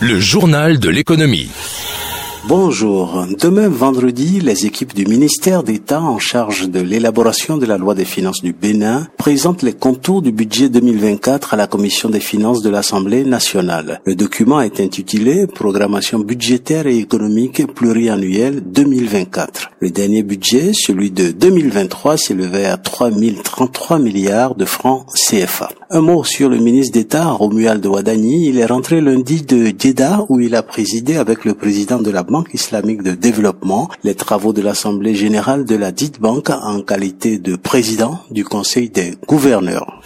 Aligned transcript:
Le 0.00 0.20
journal 0.20 0.78
de 0.78 0.90
l'économie. 0.90 1.50
Bonjour. 2.48 3.26
Demain 3.40 3.68
vendredi, 3.68 4.38
les 4.38 4.66
équipes 4.66 4.94
du 4.94 5.04
ministère 5.04 5.64
d'État 5.64 6.00
en 6.00 6.20
charge 6.20 6.68
de 6.68 6.78
l'élaboration 6.78 7.56
de 7.56 7.66
la 7.66 7.76
loi 7.76 7.96
des 7.96 8.04
finances 8.04 8.40
du 8.40 8.52
Bénin 8.52 9.08
présentent 9.16 9.62
les 9.62 9.72
contours 9.72 10.22
du 10.22 10.30
budget 10.30 10.68
2024 10.68 11.54
à 11.54 11.56
la 11.56 11.66
Commission 11.66 12.08
des 12.08 12.20
finances 12.20 12.62
de 12.62 12.70
l'Assemblée 12.70 13.24
nationale. 13.24 14.00
Le 14.04 14.14
document 14.14 14.60
est 14.60 14.78
intitulé 14.78 15.48
Programmation 15.48 16.20
budgétaire 16.20 16.86
et 16.86 16.98
économique 16.98 17.66
pluriannuelle 17.66 18.62
2024. 18.64 19.70
Le 19.80 19.90
dernier 19.90 20.22
budget, 20.22 20.70
celui 20.72 21.10
de 21.10 21.32
2023, 21.32 22.16
s'élevait 22.16 22.66
à 22.66 22.76
3033 22.76 23.98
milliards 23.98 24.54
de 24.54 24.66
francs 24.66 25.04
CFA. 25.14 25.70
Un 25.90 26.00
mot 26.00 26.22
sur 26.22 26.48
le 26.48 26.58
ministre 26.58 26.92
d'État, 26.92 27.26
Romuald 27.26 27.84
Ouadani. 27.86 28.48
Il 28.48 28.58
est 28.58 28.66
rentré 28.66 29.00
lundi 29.00 29.42
de 29.42 29.72
Jeddah 29.76 30.26
où 30.28 30.38
il 30.38 30.54
a 30.54 30.62
présidé 30.62 31.16
avec 31.16 31.44
le 31.44 31.54
président 31.54 32.00
de 32.00 32.10
la 32.10 32.22
Banque 32.22 32.35
Banque 32.36 32.52
islamique 32.52 33.02
de 33.02 33.12
développement 33.12 33.88
les 34.04 34.14
travaux 34.14 34.52
de 34.52 34.60
l'Assemblée 34.60 35.14
générale 35.14 35.64
de 35.64 35.74
la 35.74 35.90
dite 35.90 36.20
banque 36.20 36.50
en 36.50 36.82
qualité 36.82 37.38
de 37.38 37.56
président 37.56 38.20
du 38.30 38.44
Conseil 38.44 38.90
des 38.90 39.14
gouverneurs. 39.26 40.02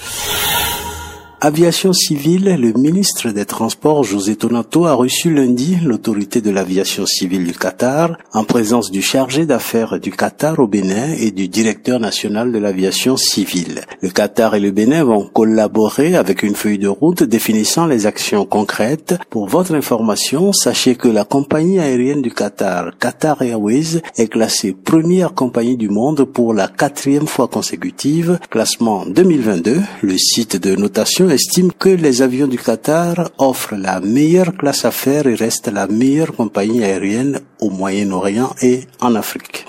Aviation 1.43 1.95
civile, 1.95 2.55
le 2.61 2.79
ministre 2.79 3.31
des 3.31 3.47
Transports 3.47 4.05
José 4.05 4.37
Tonato 4.37 4.85
a 4.85 4.93
reçu 4.93 5.33
lundi 5.33 5.79
l'autorité 5.83 6.43
de 6.43 6.51
l'aviation 6.51 7.07
civile 7.07 7.47
du 7.47 7.55
Qatar 7.55 8.19
en 8.35 8.45
présence 8.45 8.91
du 8.91 9.01
chargé 9.01 9.47
d'affaires 9.47 9.99
du 9.99 10.11
Qatar 10.11 10.59
au 10.59 10.67
Bénin 10.67 11.15
et 11.19 11.31
du 11.31 11.49
directeur 11.49 11.99
national 11.99 12.53
de 12.53 12.59
l'aviation 12.59 13.17
civile. 13.17 13.81
Le 14.03 14.11
Qatar 14.11 14.55
et 14.55 14.61
le 14.61 14.71
Bénin 14.71 15.03
vont 15.03 15.31
collaborer 15.33 16.15
avec 16.15 16.43
une 16.43 16.55
feuille 16.55 16.79
de 16.79 16.89
route 16.89 17.23
définissant 17.23 17.87
les 17.87 18.05
actions 18.05 18.45
concrètes. 18.45 19.15
Pour 19.31 19.49
votre 19.49 19.75
information, 19.75 20.53
sachez 20.53 20.95
que 20.95 21.09
la 21.09 21.25
compagnie 21.25 21.79
aérienne 21.79 22.21
du 22.21 22.33
Qatar, 22.33 22.99
Qatar 22.99 23.41
Airways, 23.41 24.03
est 24.19 24.29
classée 24.29 24.75
première 24.75 25.33
compagnie 25.33 25.79
du 25.79 25.89
monde 25.89 26.25
pour 26.25 26.53
la 26.53 26.69
quatrième 26.69 27.27
fois 27.27 27.49
consécutive, 27.49 28.39
classement 28.51 29.07
2022. 29.07 29.81
Le 30.03 30.19
site 30.19 30.61
de 30.61 30.77
notation 30.77 31.30
estime 31.31 31.73
que 31.73 31.89
les 31.89 32.23
avions 32.23 32.47
du 32.47 32.59
Qatar 32.59 33.31
offrent 33.39 33.77
la 33.77 34.01
meilleure 34.01 34.57
classe 34.57 34.85
à 34.85 34.91
faire 34.91 35.27
et 35.27 35.35
restent 35.35 35.73
la 35.73 35.87
meilleure 35.87 36.33
compagnie 36.33 36.85
aérienne 36.85 37.41
au 37.61 37.71
Moyen-Orient 37.71 38.55
et 38.63 38.87
en 39.01 39.15
Afrique. 39.15 39.67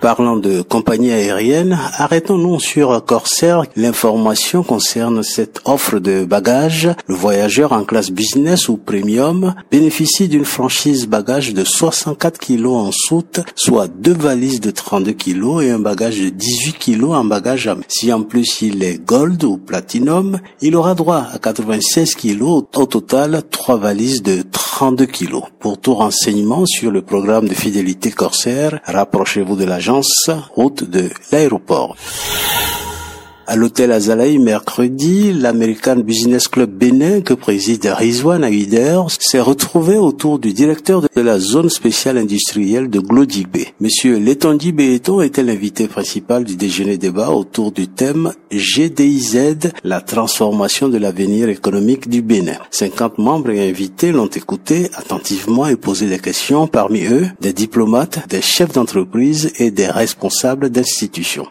Parlant 0.00 0.36
de 0.36 0.62
compagnie 0.62 1.12
aérienne, 1.12 1.78
arrêtons-nous 1.98 2.58
sur 2.58 3.04
Corsair. 3.04 3.64
L'information 3.76 4.62
concerne 4.62 5.22
cette 5.22 5.60
offre 5.66 5.98
de 5.98 6.24
bagages. 6.24 6.88
Le 7.06 7.14
voyageur 7.14 7.72
en 7.72 7.84
classe 7.84 8.10
business 8.10 8.70
ou 8.70 8.78
premium 8.78 9.54
bénéficie 9.70 10.26
d'une 10.26 10.46
franchise 10.46 11.06
bagage 11.06 11.52
de 11.52 11.64
64 11.64 12.38
kg 12.38 12.66
en 12.66 12.90
soute, 12.92 13.40
soit 13.54 13.88
deux 13.88 14.14
valises 14.14 14.62
de 14.62 14.70
32 14.70 15.12
kg 15.12 15.60
et 15.60 15.70
un 15.70 15.78
bagage 15.78 16.18
de 16.18 16.30
18 16.30 16.78
kg 16.78 17.04
en 17.12 17.24
bagage 17.24 17.66
à 17.66 17.76
Si 17.88 18.10
en 18.10 18.22
plus 18.22 18.62
il 18.62 18.82
est 18.82 19.04
gold 19.04 19.44
ou 19.44 19.58
platinum, 19.58 20.38
il 20.62 20.76
aura 20.76 20.94
droit 20.94 21.26
à 21.30 21.38
96 21.38 22.14
kg. 22.14 22.42
Au 22.42 22.86
total, 22.86 23.42
trois 23.50 23.76
valises 23.76 24.22
de 24.22 24.42
32 24.50 25.04
kg. 25.04 25.40
Pour 25.58 25.78
tout 25.78 25.94
renseignement 25.94 26.64
sur 26.64 26.90
le 26.90 27.02
programme 27.02 27.48
de 27.48 27.54
fidélité 27.54 28.10
Corsair, 28.10 28.80
rapprochez-vous 28.86 29.56
de 29.56 29.66
route 30.54 30.84
de 30.84 31.10
l'aéroport. 31.32 31.96
À 33.50 33.56
l'hôtel 33.56 33.90
Azalaï 33.90 34.38
mercredi, 34.38 35.32
l'American 35.32 35.96
Business 35.96 36.46
Club 36.46 36.70
Bénin 36.70 37.20
que 37.20 37.34
préside 37.34 37.84
Rizwan 37.84 38.44
Haider 38.44 39.00
s'est 39.18 39.40
retrouvé 39.40 39.96
autour 39.96 40.38
du 40.38 40.52
directeur 40.52 41.00
de 41.00 41.20
la 41.20 41.40
zone 41.40 41.68
spéciale 41.68 42.16
industrielle 42.16 42.88
de 42.88 43.00
Glodigbe. 43.00 43.64
Monsieur 43.80 44.20
Letondi 44.20 44.70
Béton 44.70 45.20
était 45.20 45.42
l'invité 45.42 45.88
principal 45.88 46.44
du 46.44 46.54
déjeuner 46.54 46.96
débat 46.96 47.30
autour 47.30 47.72
du 47.72 47.88
thème 47.88 48.32
GDIZ, 48.52 49.72
la 49.82 50.00
transformation 50.00 50.88
de 50.88 50.98
l'avenir 50.98 51.48
économique 51.48 52.08
du 52.08 52.22
Bénin. 52.22 52.58
50 52.70 53.18
membres 53.18 53.50
et 53.50 53.68
invités 53.68 54.12
l'ont 54.12 54.26
écouté 54.28 54.90
attentivement 54.94 55.66
et 55.66 55.74
posé 55.74 56.06
des 56.06 56.20
questions, 56.20 56.68
parmi 56.68 57.02
eux 57.02 57.26
des 57.40 57.52
diplomates, 57.52 58.28
des 58.28 58.42
chefs 58.42 58.74
d'entreprise 58.74 59.50
et 59.58 59.72
des 59.72 59.88
responsables 59.88 60.70
d'institutions. 60.70 61.48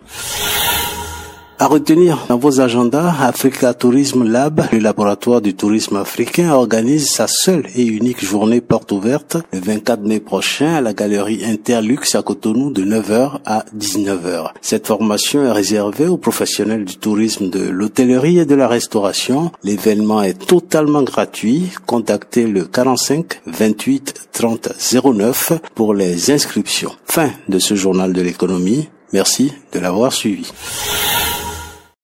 À 1.62 1.68
retenir 1.68 2.26
dans 2.30 2.38
vos 2.38 2.62
agendas, 2.62 3.14
Africa 3.20 3.74
Tourism 3.74 4.24
Lab, 4.24 4.64
le 4.72 4.80
laboratoire 4.80 5.42
du 5.42 5.56
tourisme 5.56 5.98
africain, 5.98 6.54
organise 6.54 7.10
sa 7.10 7.28
seule 7.28 7.66
et 7.76 7.84
unique 7.84 8.24
journée 8.24 8.62
porte 8.62 8.94
ouverte 8.94 9.36
le 9.52 9.60
24 9.60 10.04
mai 10.04 10.22
prochain 10.22 10.76
à 10.76 10.80
la 10.80 10.94
galerie 10.94 11.44
Interlux 11.44 12.16
à 12.16 12.22
Cotonou 12.22 12.72
de 12.72 12.86
9h 12.86 13.40
à 13.46 13.66
19h. 13.78 14.52
Cette 14.62 14.88
formation 14.88 15.44
est 15.44 15.52
réservée 15.52 16.08
aux 16.08 16.16
professionnels 16.16 16.86
du 16.86 16.96
tourisme 16.96 17.50
de 17.50 17.68
l'hôtellerie 17.68 18.40
et 18.40 18.46
de 18.46 18.56
la 18.56 18.70
restauration. 18.70 19.52
L'événement 19.66 20.24
est 20.24 20.40
totalement 20.40 21.04
gratuit. 21.04 21.72
Contactez 21.86 22.48
le 22.48 22.64
45 22.64 23.42
28 23.48 24.30
30 24.32 24.70
09 25.14 25.52
pour 25.76 25.94
les 25.94 26.32
inscriptions. 26.32 26.94
Fin 27.04 27.32
de 27.50 27.60
ce 27.60 27.76
journal 27.76 28.14
de 28.14 28.22
l'économie. 28.22 28.88
Merci 29.12 29.52
de 29.74 29.80
l'avoir 29.80 30.14
suivi. 30.14 30.50